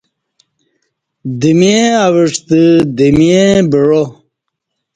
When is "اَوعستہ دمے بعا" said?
2.05-4.01